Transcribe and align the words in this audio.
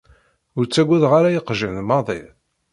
Ur 0.57 0.63
ttagadeɣ 0.65 1.11
ara 1.19 1.35
iqjan 1.39 1.77
maḍi. 1.87 2.21